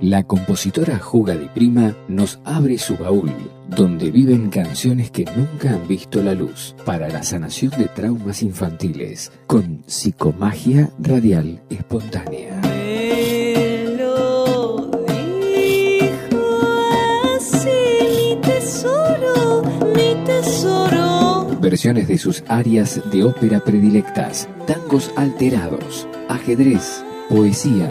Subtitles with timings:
[0.00, 3.32] La compositora Juga Di Prima nos abre su baúl,
[3.68, 9.32] donde viven canciones que nunca han visto la luz, para la sanación de traumas infantiles,
[9.48, 12.60] con psicomagia radial espontánea.
[12.62, 16.60] Me lo dijo
[17.36, 19.64] así, mi tesoro,
[19.96, 21.58] mi tesoro.
[21.60, 27.90] Versiones de sus áreas de ópera predilectas, tangos alterados, ajedrez, poesía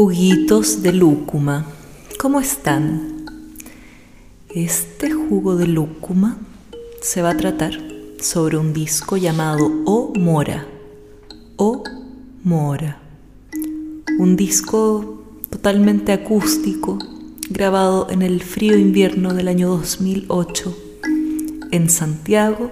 [0.00, 1.66] Juguitos de lúcuma.
[2.20, 3.26] ¿Cómo están?
[4.48, 6.38] Este jugo de lúcuma
[7.02, 7.72] se va a tratar
[8.20, 10.68] sobre un disco llamado O Mora.
[11.56, 11.82] O
[12.44, 13.00] Mora.
[14.20, 17.00] Un disco totalmente acústico
[17.50, 20.78] grabado en el frío invierno del año 2008
[21.72, 22.70] en Santiago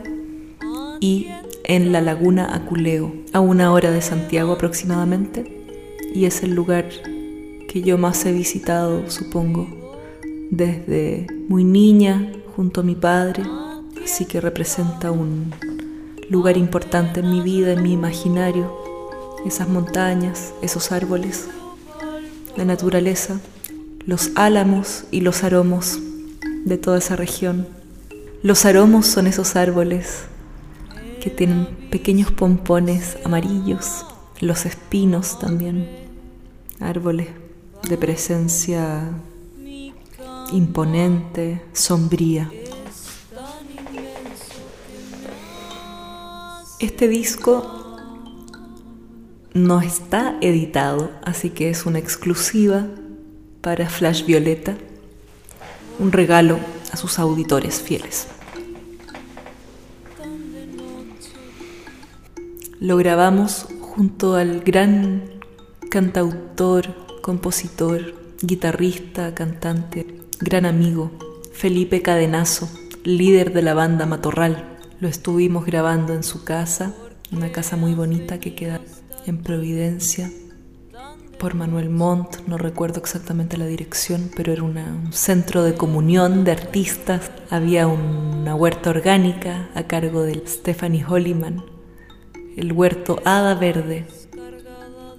[1.00, 1.26] y
[1.64, 5.56] en la laguna Aculeo, a una hora de Santiago aproximadamente
[6.14, 6.86] y es el lugar
[7.68, 9.68] que yo más he visitado, supongo,
[10.50, 13.42] desde muy niña junto a mi padre,
[14.04, 15.52] así que representa un
[16.30, 18.72] lugar importante en mi vida, en mi imaginario,
[19.44, 21.48] esas montañas, esos árboles,
[22.56, 23.40] la naturaleza,
[24.06, 25.98] los álamos y los aromos
[26.64, 27.66] de toda esa región.
[28.42, 30.24] Los aromos son esos árboles
[31.20, 34.04] que tienen pequeños pompones amarillos,
[34.40, 35.88] los espinos también
[36.78, 37.28] árboles
[37.88, 39.10] de presencia
[40.52, 42.50] imponente, sombría.
[46.80, 47.98] Este disco
[49.54, 52.86] no está editado, así que es una exclusiva
[53.60, 54.76] para Flash Violeta,
[55.98, 56.58] un regalo
[56.92, 58.26] a sus auditores fieles.
[62.78, 65.40] Lo grabamos junto al gran
[65.90, 70.06] cantautor, compositor, guitarrista, cantante,
[70.38, 71.10] gran amigo,
[71.52, 72.70] Felipe Cadenazo,
[73.02, 74.78] líder de la banda Matorral.
[75.00, 76.94] Lo estuvimos grabando en su casa,
[77.32, 78.80] una casa muy bonita que queda
[79.26, 80.30] en Providencia,
[81.40, 86.52] por Manuel Montt, no recuerdo exactamente la dirección, pero era un centro de comunión de
[86.52, 87.32] artistas.
[87.50, 91.64] Había una huerta orgánica a cargo de Stephanie Holliman,
[92.56, 94.06] el huerto Hada Verde,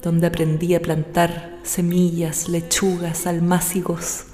[0.02, 4.26] donde aprendí a plantar semillas, lechugas, almácigos,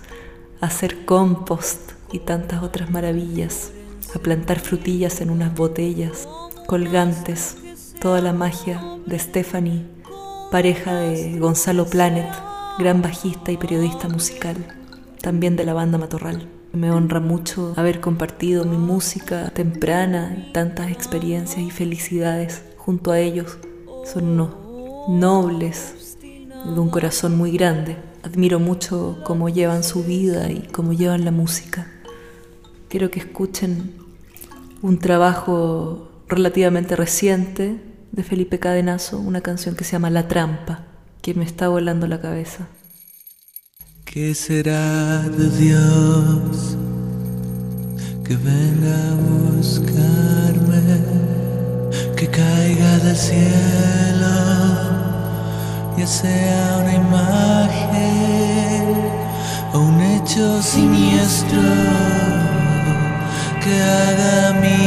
[0.61, 3.71] a hacer compost y tantas otras maravillas,
[4.15, 6.27] a plantar frutillas en unas botellas,
[6.67, 7.57] colgantes,
[7.99, 9.85] toda la magia de Stephanie,
[10.51, 12.29] pareja de Gonzalo Planet,
[12.77, 14.57] gran bajista y periodista musical,
[15.21, 16.47] también de la banda Matorral.
[16.73, 23.57] Me honra mucho haber compartido mi música temprana, tantas experiencias y felicidades junto a ellos.
[24.05, 24.62] Son unos
[25.07, 27.97] nobles, de un corazón muy grande.
[28.23, 31.87] Admiro mucho cómo llevan su vida y cómo llevan la música.
[32.89, 33.95] Quiero que escuchen
[34.81, 37.81] un trabajo relativamente reciente
[38.11, 40.85] de Felipe Cadenazo, una canción que se llama La Trampa,
[41.21, 42.67] que me está volando la cabeza.
[44.05, 46.77] ¿Qué será de Dios
[48.23, 49.15] que venga a
[49.55, 50.81] buscarme,
[52.15, 54.72] que caiga del cielo,
[55.97, 57.75] ya sea una imagen
[59.73, 61.61] o un hecho siniestro
[63.63, 64.82] que haga mil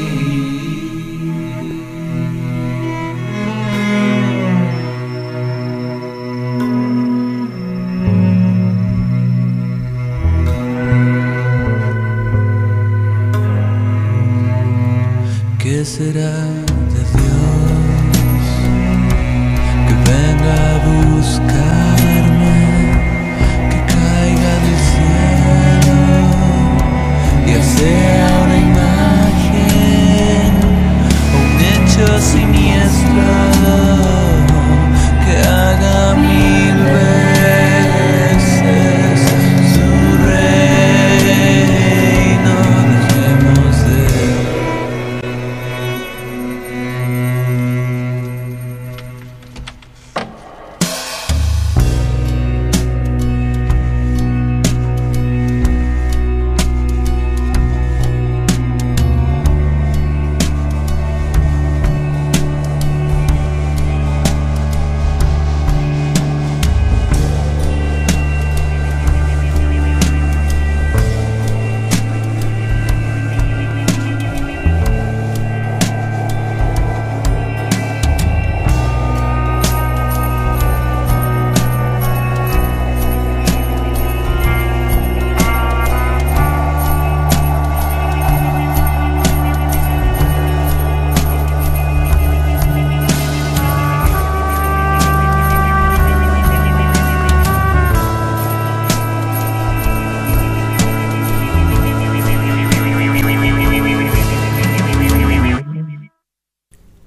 [0.00, 0.79] see.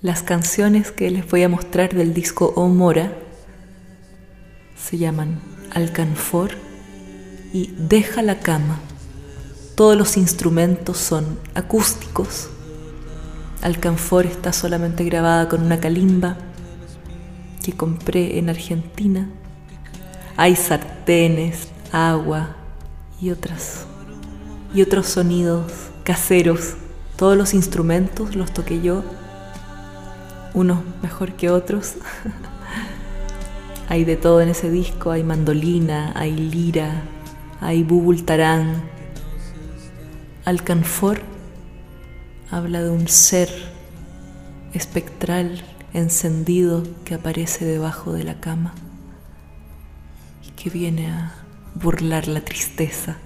[0.03, 3.13] Las canciones que les voy a mostrar del disco O Mora
[4.75, 5.39] se llaman
[5.73, 6.51] Alcanfor
[7.53, 8.81] y Deja la cama.
[9.75, 12.49] Todos los instrumentos son acústicos.
[13.61, 16.35] Alcanfor está solamente grabada con una calimba
[17.63, 19.29] que compré en Argentina.
[20.35, 22.57] Hay sartenes, agua
[23.21, 23.85] y otras
[24.75, 25.71] y otros sonidos
[26.03, 26.73] caseros.
[27.15, 29.05] Todos los instrumentos los toqué yo
[30.53, 31.95] unos mejor que otros.
[33.89, 37.03] hay de todo en ese disco, hay mandolina, hay lira,
[37.59, 38.83] hay bubultarán.
[40.45, 41.21] Alcanfor
[42.51, 43.49] habla de un ser
[44.73, 45.63] espectral
[45.93, 48.73] encendido que aparece debajo de la cama
[50.47, 51.33] y que viene a
[51.75, 53.17] burlar la tristeza.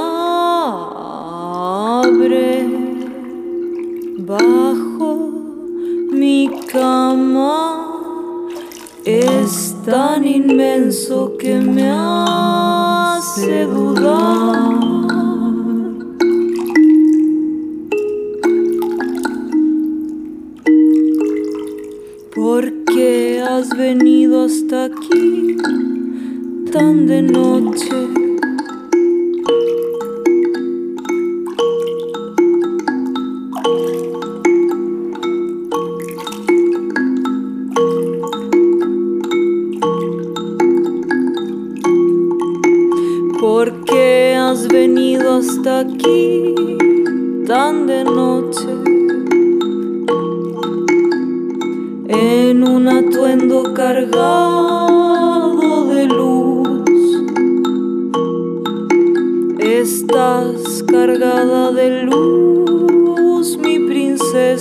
[4.17, 5.31] bajo
[6.11, 7.99] mi cama
[9.05, 14.73] es tan inmenso que me hace dudar.
[22.35, 25.59] ¿Por qué has venido hasta aquí
[26.73, 28.23] tan de noche?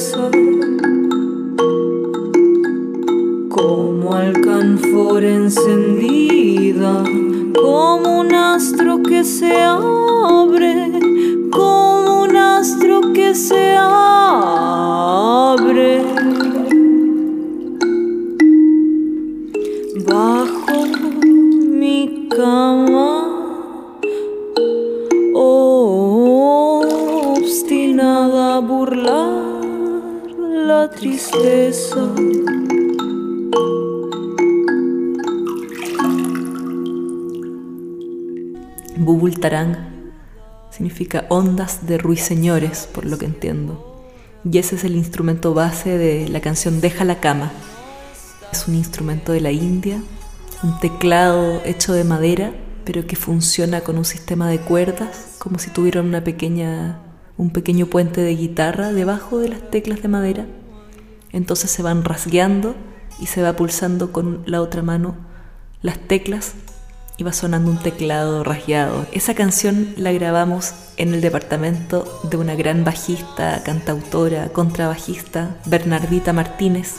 [0.01, 0.41] so
[39.01, 39.77] Bubultarang
[40.70, 44.05] significa ondas de ruiseñores, por lo que entiendo.
[44.43, 47.51] Y ese es el instrumento base de la canción Deja la cama.
[48.53, 50.03] Es un instrumento de la India,
[50.62, 52.53] un teclado hecho de madera,
[52.86, 57.00] pero que funciona con un sistema de cuerdas, como si tuviera una pequeña,
[57.38, 60.46] un pequeño puente de guitarra debajo de las teclas de madera.
[61.31, 62.75] Entonces se van rasgueando
[63.20, 65.15] y se va pulsando con la otra mano
[65.81, 66.53] las teclas
[67.24, 69.06] va sonando un teclado rasgueado.
[69.12, 76.96] Esa canción la grabamos en el departamento de una gran bajista, cantautora, contrabajista, Bernardita Martínez.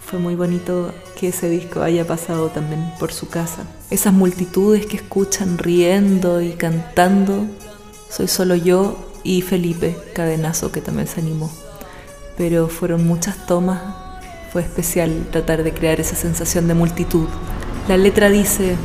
[0.00, 3.64] Fue muy bonito que ese disco haya pasado también por su casa.
[3.90, 7.46] Esas multitudes que escuchan riendo y cantando,
[8.10, 11.50] soy solo yo y Felipe Cadenazo que también se animó.
[12.36, 13.80] Pero fueron muchas tomas,
[14.52, 17.26] fue especial tratar de crear esa sensación de multitud.
[17.88, 18.76] La letra dice,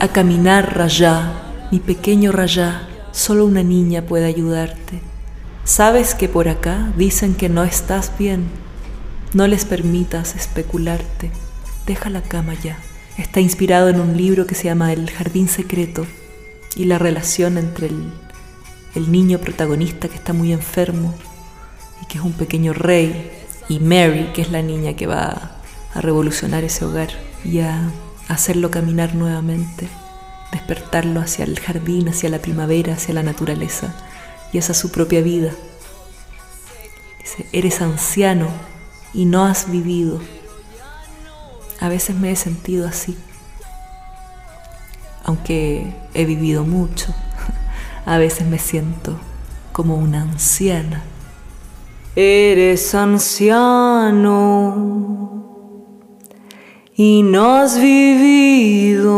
[0.00, 5.02] a caminar Rayá, mi pequeño Rayá, solo una niña puede ayudarte.
[5.64, 8.48] Sabes que por acá dicen que no estás bien.
[9.34, 11.30] No les permitas especularte.
[11.86, 12.78] Deja la cama ya.
[13.18, 16.06] Está inspirado en un libro que se llama El Jardín Secreto
[16.74, 21.14] y la relación entre el, niño protagonista que está muy enfermo
[22.02, 23.30] y que es un pequeño rey
[23.68, 25.58] y Mary, que es la niña que va
[25.94, 27.10] a revolucionar ese hogar
[27.44, 27.90] y a
[28.30, 29.88] hacerlo caminar nuevamente,
[30.52, 33.92] despertarlo hacia el jardín, hacia la primavera, hacia la naturaleza
[34.52, 35.50] y hacia su propia vida.
[37.18, 38.46] Dice, eres anciano
[39.12, 40.20] y no has vivido.
[41.80, 43.18] A veces me he sentido así,
[45.24, 47.12] aunque he vivido mucho.
[48.06, 49.18] A veces me siento
[49.72, 51.02] como una anciana.
[52.14, 54.60] Eres anciano
[57.02, 59.08] y no has vivido.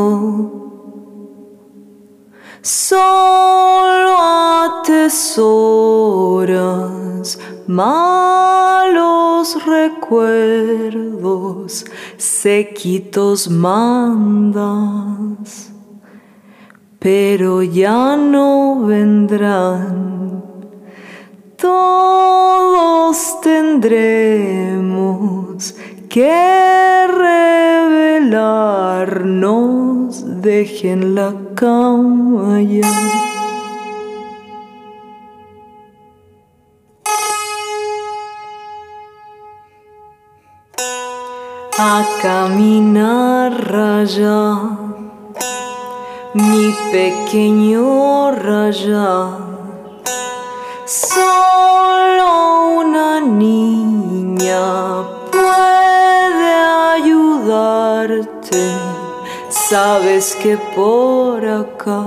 [2.61, 4.17] Solo
[4.87, 5.41] atesoras
[7.67, 10.65] malos recuerdos,
[12.19, 14.13] sequitos mandas,
[17.01, 20.45] pero ya no vendrán.
[21.57, 24.73] Todos tendremos
[26.13, 28.43] que revelarnos,
[30.43, 32.93] dejen la cama ya.
[41.79, 44.43] A caminar raya,
[46.35, 49.31] mi pequeño raya,
[50.85, 52.29] solo
[52.81, 55.12] una niña
[59.49, 62.05] Sabes que por acá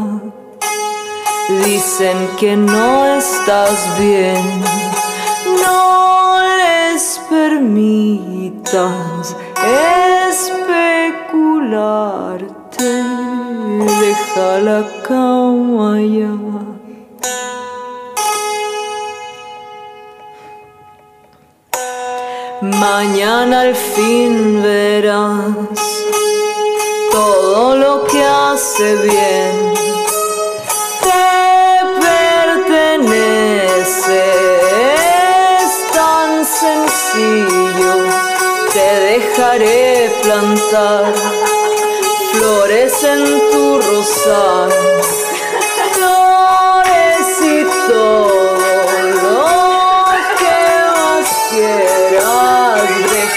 [1.63, 4.43] dicen que no estás bien.
[5.63, 8.83] No les permitas
[10.29, 12.91] especularte.
[14.01, 16.44] Deja la cama ya.
[22.91, 25.55] Mañana al fin verás
[27.11, 29.73] todo lo que hace bien
[31.05, 31.25] te
[32.05, 33.43] pertenece.
[35.63, 37.93] Es tan sencillo,
[38.71, 41.05] te deja dejaré plantar
[42.33, 44.69] flores en tu rosal,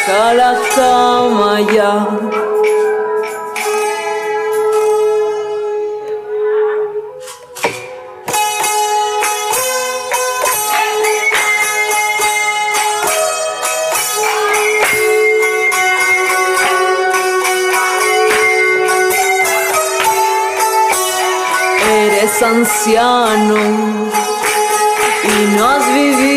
[0.09, 1.93] deja la cama ya.
[22.41, 23.57] anciano
[25.25, 26.28] y no has.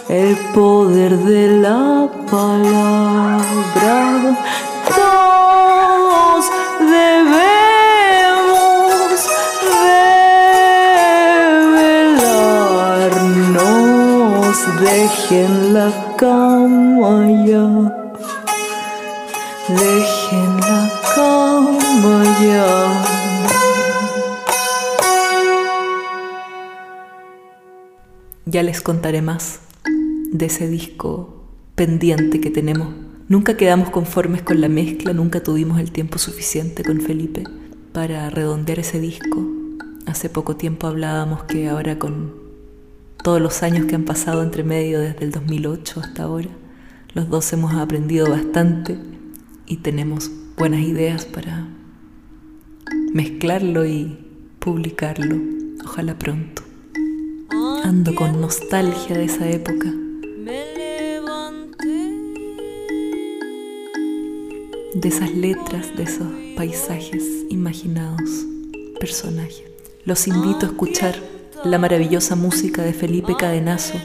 [0.07, 3.58] el poder de la palabra.
[28.59, 29.61] Ya les contaré más
[30.33, 31.45] de ese disco
[31.75, 32.93] pendiente que tenemos.
[33.29, 37.45] Nunca quedamos conformes con la mezcla, nunca tuvimos el tiempo suficiente con Felipe
[37.93, 39.47] para redondear ese disco.
[40.07, 42.33] Hace poco tiempo hablábamos que ahora con
[43.23, 46.49] todos los años que han pasado entre medio desde el 2008 hasta ahora.
[47.13, 48.97] Los dos hemos aprendido bastante
[49.67, 51.69] y tenemos buenas ideas para
[53.13, 54.17] mezclarlo y
[54.59, 55.37] publicarlo.
[55.85, 56.68] Ojalá pronto.
[57.83, 59.93] Ando con nostalgia de esa época.
[64.93, 68.29] De esas letras, de esos paisajes imaginados,
[68.99, 69.63] personajes.
[70.05, 71.15] Los invito a escuchar
[71.63, 73.97] la maravillosa música de Felipe Cadenazo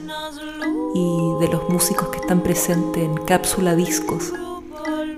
[0.95, 4.33] y de los músicos que están presentes en Cápsula Discos,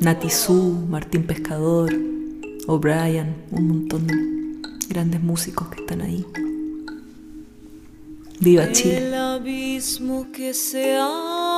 [0.00, 1.92] Natizú, Martín Pescador,
[2.66, 4.14] O'Brien, un montón de
[4.88, 6.24] grandes músicos que están ahí.
[8.40, 9.08] Viva Chile.
[9.08, 11.56] El abismo que se abre.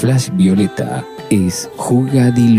[0.00, 2.58] Flash Violeta es Juga di